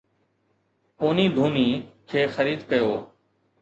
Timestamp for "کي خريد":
2.09-2.59